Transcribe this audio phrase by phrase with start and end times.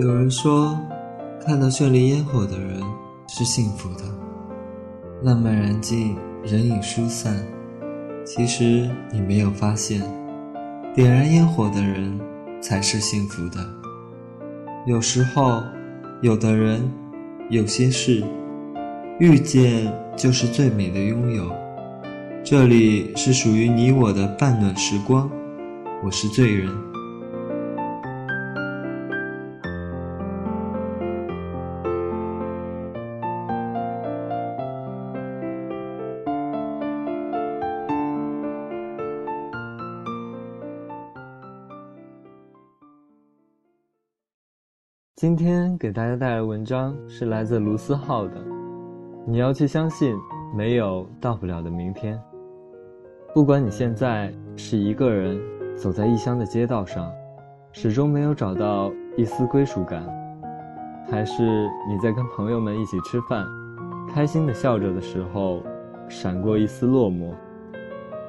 [0.00, 0.80] 有人说，
[1.44, 2.80] 看到绚丽烟火的人
[3.28, 4.04] 是幸福的。
[5.22, 7.36] 浪漫燃尽，人影疏散。
[8.24, 10.00] 其实你没有发现，
[10.94, 12.18] 点燃烟火的人
[12.62, 13.58] 才是幸福的。
[14.86, 15.62] 有时候，
[16.22, 16.90] 有的人，
[17.50, 18.24] 有些事，
[19.18, 21.52] 遇见就是最美的拥有。
[22.42, 25.30] 这里是属于你我的半暖时光，
[26.02, 26.89] 我是醉人。
[45.20, 48.42] 今天给大家带来的文章是来自卢思浩的。
[49.26, 50.16] 你要去相信，
[50.56, 52.18] 没有到不了的明天。
[53.34, 55.38] 不管你现在是一个人
[55.76, 57.12] 走在异乡的街道上，
[57.70, 60.02] 始终没有找到一丝归属感，
[61.10, 61.42] 还是
[61.86, 63.44] 你在跟朋友们一起吃饭，
[64.08, 65.62] 开心的笑着的时候，
[66.08, 67.34] 闪过一丝落寞。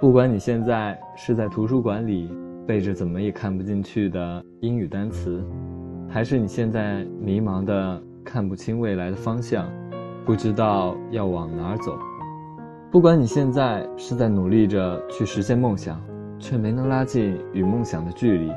[0.01, 2.29] 不管你现在是在图书馆里
[2.67, 5.41] 背着怎么也看不进去的英语单词。
[6.13, 9.65] 还是你现在迷茫的看不清未来的方向，
[10.25, 11.97] 不知道要往哪儿走。
[12.91, 16.01] 不管你现在是在努力着去实现梦想，
[16.37, 18.51] 却没能拉近与梦想的距离，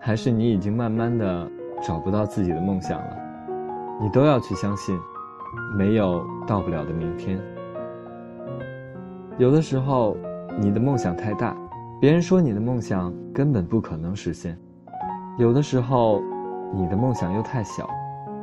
[0.00, 1.50] 还是你已经慢慢的
[1.82, 3.16] 找不到自己的梦想了，
[4.00, 4.96] 你都要去相信，
[5.76, 7.40] 没有到不了的明天。
[9.36, 10.16] 有的时候，
[10.60, 11.56] 你的梦想太大，
[12.00, 14.54] 别人说你的梦想根本不可能实现；
[15.38, 16.22] 有的时候。
[16.76, 17.88] 你的梦想又太小，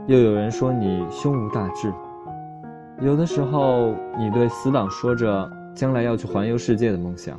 [0.08, 1.94] 又有人说你胸无大志。
[3.02, 7.38] 有的时候，你对死党说着将来要去环游世界的梦想，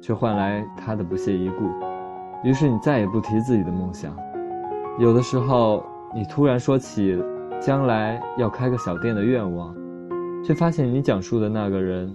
[0.00, 1.64] 却换来他的不屑一顾。
[2.42, 4.16] 于是你再也不提自己的梦想。
[4.98, 7.22] 有的时候，你突然说起
[7.60, 9.74] 将来要开个小店的愿望，
[10.42, 12.14] 却发现你讲述的那个人，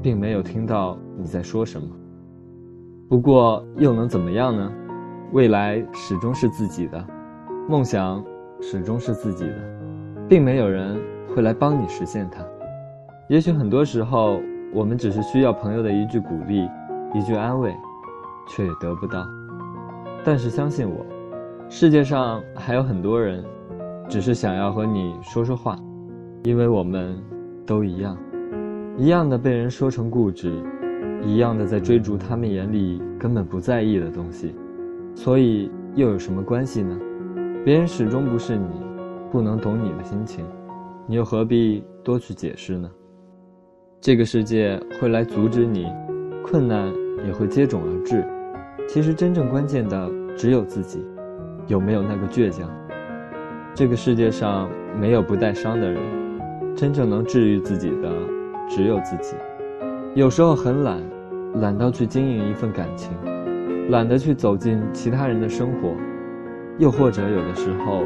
[0.00, 1.88] 并没有听到你在说什么。
[3.08, 4.70] 不过又能怎么样呢？
[5.32, 7.04] 未来始终是自己的。
[7.68, 8.24] 梦想
[8.60, 9.54] 始终是自己的，
[10.28, 12.44] 并没有人会来帮你实现它。
[13.28, 14.40] 也许很多时候，
[14.72, 16.68] 我们只是需要朋友的一句鼓励，
[17.14, 17.72] 一句安慰，
[18.48, 19.24] 却也得不到。
[20.24, 21.06] 但是相信我，
[21.68, 23.44] 世界上还有很多人，
[24.08, 25.78] 只是想要和你说说话，
[26.42, 27.16] 因为我们
[27.64, 28.16] 都一样，
[28.98, 30.52] 一样的被人说成固执，
[31.22, 34.56] 一样的在追逐他们眼里根本不在意的东西，
[35.14, 36.98] 所以又有什么关系呢？
[37.62, 38.68] 别人始终不是你，
[39.30, 40.46] 不能懂你的心情，
[41.06, 42.90] 你又何必多去解释呢？
[44.00, 45.86] 这个世界会来阻止你，
[46.42, 46.90] 困难
[47.26, 48.24] 也会接踵而至。
[48.88, 51.04] 其实真正关键的只有自己，
[51.66, 52.66] 有没有那个倔强？
[53.74, 54.66] 这个世界上
[54.98, 56.00] 没有不带伤的人，
[56.74, 58.10] 真正能治愈自己的
[58.70, 59.36] 只有自己。
[60.14, 60.98] 有时候很懒，
[61.56, 63.12] 懒到去经营一份感情，
[63.90, 65.94] 懒得去走进其他人的生活。
[66.80, 68.04] 又或者有的时候，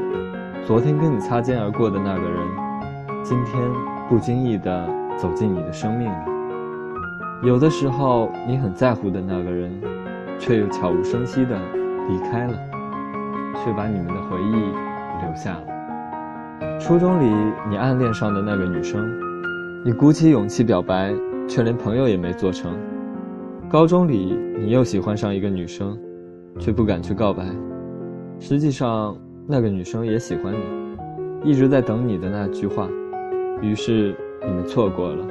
[0.67, 2.41] 昨天跟你擦肩而过的那个人，
[3.23, 3.57] 今天
[4.09, 7.47] 不经意的走进你的生命里。
[7.47, 9.71] 有的时候你很在乎的那个人，
[10.41, 11.57] 却又悄无声息的
[12.09, 12.55] 离开了，
[13.65, 14.53] 却把你们的回忆
[15.25, 16.81] 留下了。
[16.81, 17.33] 初中里
[17.71, 19.09] 你暗恋上的那个女生，
[19.85, 21.15] 你鼓起勇气表白，
[21.47, 22.77] 却连朋友也没做成。
[23.71, 25.97] 高中里你又喜欢上一个女生，
[26.59, 27.45] 却不敢去告白。
[28.47, 29.17] 实际上，
[29.47, 32.87] 那个女生也喜欢你，一直在等你的那句话。
[33.63, 34.15] 于是
[34.47, 35.27] 你们错过了。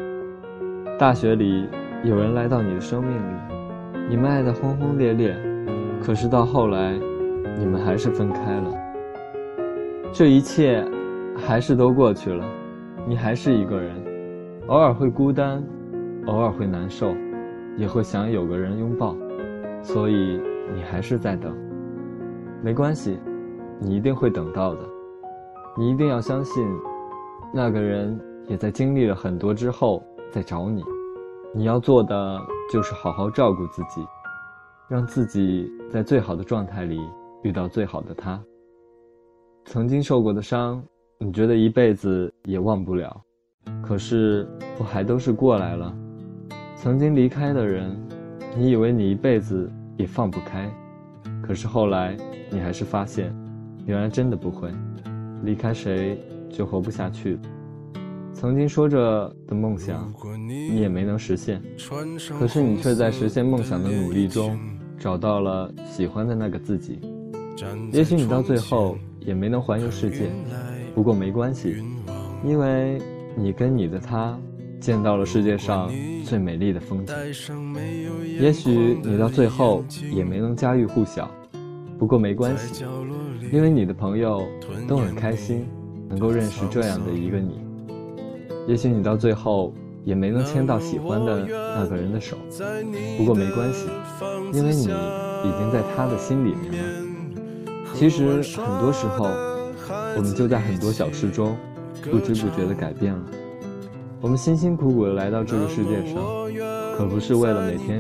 [0.97, 1.68] 大学里
[2.03, 3.35] 有人来到你的生命里，
[4.09, 5.38] 你们爱得轰轰烈烈，
[6.02, 7.00] 可是到后来，
[7.59, 8.73] 你们还是分开了。
[10.12, 10.84] 这一切，
[11.35, 12.44] 还是都过去了，
[13.07, 13.94] 你还是一个人，
[14.66, 15.63] 偶尔会孤单，
[16.25, 17.16] 偶尔会难受，
[17.78, 19.16] 也会想有个人拥抱，
[19.84, 20.41] 所以
[20.73, 21.55] 你还是在等。
[22.64, 23.20] 没关系，
[23.78, 24.80] 你一定会等到的。
[25.78, 26.66] 你一定要相信，
[27.54, 28.18] 那个人
[28.48, 30.02] 也在经历了很多之后
[30.32, 30.82] 再找你。
[31.54, 32.40] 你要做的
[32.72, 34.02] 就是好好照顾自己，
[34.88, 37.02] 让自己在最好的状态里
[37.44, 38.42] 遇到最好的他。
[39.66, 40.82] 曾经受过的伤，
[41.18, 43.22] 你觉得一辈子也忘不了，
[43.82, 45.94] 可是不还都是过来了？
[46.78, 47.94] 曾经离开的人，
[48.56, 50.74] 你以为你一辈子也放不开。
[51.43, 52.16] 可是后来，
[52.49, 53.35] 你还是发现，
[53.85, 54.72] 原来真的不会，
[55.43, 56.17] 离开谁
[56.49, 57.37] 就活不下去。
[58.34, 60.11] 曾经说着的梦想，
[60.47, 61.61] 你也没能实现。
[62.40, 64.57] 可是你却在实现梦想的努力中，
[64.97, 66.99] 找到了喜欢的那个自己。
[67.91, 70.31] 也许你到最后也没能环游世界。
[70.95, 71.75] 不过没关系，
[72.45, 73.01] 因为
[73.35, 74.40] 你跟你的他
[74.84, 75.90] 见到了世界上
[76.26, 77.16] 最美丽的风景。
[78.38, 79.82] 也许你到最后
[80.14, 81.32] 也没能家喻户晓，
[81.97, 82.84] 不过没关系，
[83.50, 84.46] 因为你的朋友
[84.85, 85.66] 都很开心
[86.09, 87.62] 能够认识这样的一个你。
[88.68, 92.36] 也许你到最后也没能牵到喜欢的那个人的手，
[93.18, 93.88] 不过没关系，
[94.52, 97.86] 因为你已经在他的心里面了。
[97.94, 99.29] 其实很多时候，
[100.18, 101.56] 我们就在很多小事中，
[102.12, 103.24] 不知不觉地改变了。
[104.23, 106.23] 我们辛辛苦苦地来到这个世界上，
[106.96, 107.99] 可不是为了每天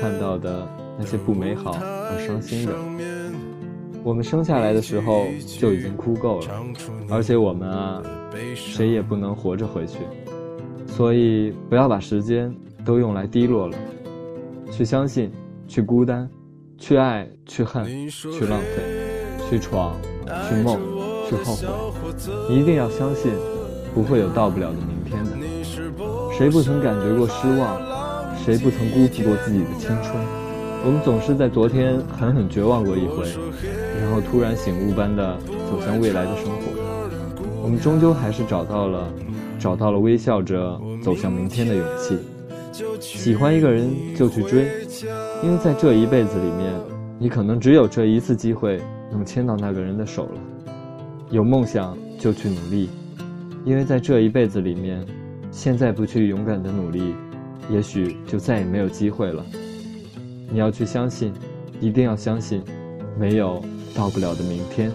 [0.00, 0.66] 看到的
[0.98, 2.72] 那些不美好而伤心的。
[4.02, 5.26] 我们生下来的时候
[5.58, 6.46] 就已经哭够了，
[7.10, 8.02] 而且我们啊，
[8.54, 9.98] 谁也不能活着回去。
[10.86, 12.50] 所以不要把时间
[12.82, 13.76] 都用来低落了，
[14.70, 15.30] 去相信，
[15.66, 16.26] 去孤单，
[16.78, 18.82] 去爱，去恨，去浪费。
[19.50, 19.96] 去闯，
[20.48, 20.78] 去梦，
[21.28, 23.32] 去后悔，一定要相信，
[23.94, 25.30] 不会有到不了的明天的。
[26.36, 27.80] 谁不曾感觉过失望？
[28.36, 30.14] 谁不曾辜负过自己的青春？
[30.84, 33.26] 我们总是在昨天狠狠绝望过一回，
[34.00, 35.36] 然后突然醒悟般的
[35.70, 37.52] 走向未来的生活。
[37.62, 39.12] 我们终究还是找到了，
[39.58, 42.18] 找到了微笑着走向明天的勇气。
[43.00, 44.68] 喜欢一个人就去追，
[45.42, 46.72] 因为在这一辈子里面，
[47.18, 48.80] 你可能只有这一次机会。
[49.10, 50.72] 能牵到那个人的手了，
[51.30, 52.90] 有梦想就去努力，
[53.64, 55.04] 因为在这一辈子里面，
[55.50, 57.14] 现在不去勇敢的努力，
[57.70, 59.44] 也许就再也没有机会了。
[60.50, 61.32] 你要去相信，
[61.80, 62.62] 一定要相信，
[63.18, 63.62] 没有
[63.94, 64.90] 到不了的明天。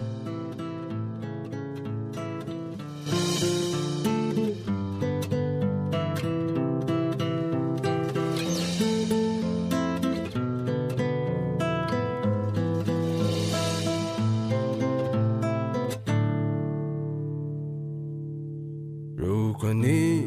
[19.64, 20.26] 如果你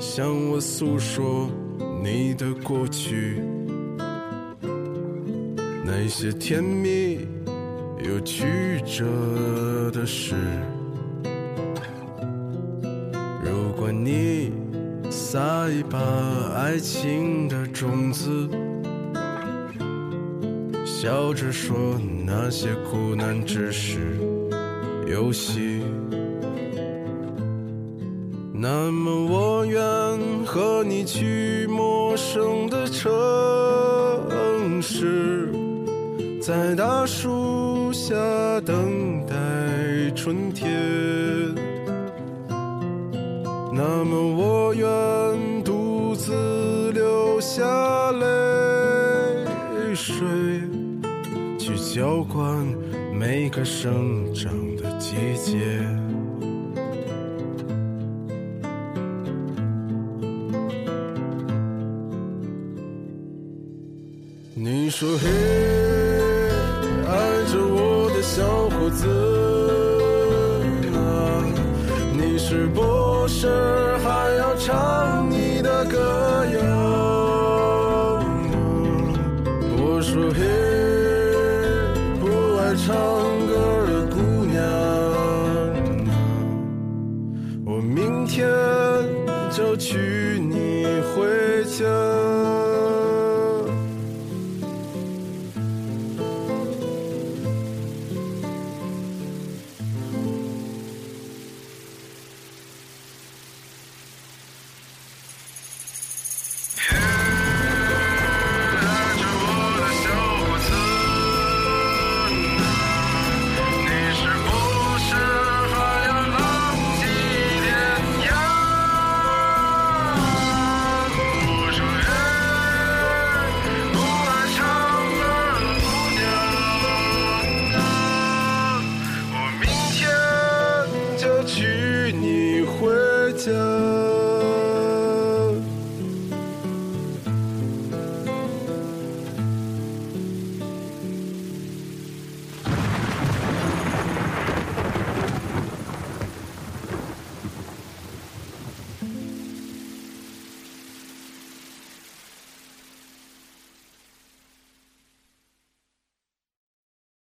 [0.00, 1.46] 向我诉说
[2.02, 3.42] 你的过去，
[5.84, 7.28] 那些甜蜜
[8.02, 10.34] 又曲折的事；
[13.44, 14.54] 如果你
[15.10, 15.98] 撒一把
[16.56, 18.48] 爱情的种子，
[20.86, 24.16] 笑着说那些苦难只是
[25.06, 25.71] 游戏。
[28.62, 29.82] 那么我愿
[30.46, 33.10] 和你去陌生的城
[34.80, 35.52] 市，
[36.40, 38.14] 在大树下
[38.60, 39.34] 等待
[40.14, 40.70] 春天。
[43.74, 48.26] 那么我愿独自流下泪
[49.92, 50.24] 水，
[51.58, 52.64] 去浇灌
[53.12, 55.58] 每个生长的季节。
[65.02, 65.26] 说嘿，
[67.08, 67.12] 爱
[67.50, 69.04] 着我的小伙子
[70.94, 71.42] 啊，
[72.12, 73.48] 你是不是
[73.98, 75.98] 还要唱你的歌
[76.54, 76.60] 谣？
[79.76, 80.40] 我说嘿，
[82.20, 82.24] 不
[82.58, 82.94] 爱唱
[83.48, 83.52] 歌
[83.88, 84.62] 的姑娘，
[87.66, 88.48] 我明天
[89.50, 89.98] 就娶
[90.38, 92.11] 你回家。